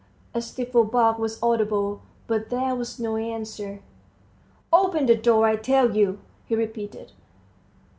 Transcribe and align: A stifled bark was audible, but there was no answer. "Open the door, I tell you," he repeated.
A 0.33 0.41
stifled 0.41 0.89
bark 0.91 1.19
was 1.19 1.37
audible, 1.43 2.01
but 2.25 2.49
there 2.49 2.73
was 2.73 2.99
no 2.99 3.17
answer. 3.17 3.81
"Open 4.73 5.05
the 5.05 5.13
door, 5.15 5.45
I 5.45 5.55
tell 5.57 5.95
you," 5.95 6.17
he 6.47 6.55
repeated. 6.55 7.11